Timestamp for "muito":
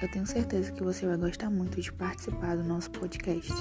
1.50-1.80